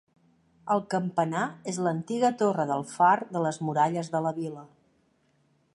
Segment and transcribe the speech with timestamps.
[0.75, 1.43] El campanar
[1.73, 4.65] és l'antiga Torre del Far de les muralles de la vila.